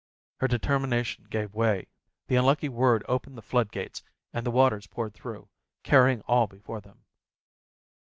Her 0.39 0.47
deter 0.47 0.79
mination 0.79 1.29
gave 1.29 1.53
way, 1.53 1.85
the 2.25 2.35
unlucky 2.35 2.69
word 2.69 3.03
opened 3.07 3.37
the 3.37 3.43
flood 3.43 3.71
gates, 3.71 4.01
and 4.33 4.43
the 4.47 4.49
waters 4.49 4.87
poured 4.87 5.13
through, 5.13 5.47
carrying 5.83 6.21
all 6.21 6.47
be 6.47 6.57
fore 6.57 6.81
them. 6.81 7.05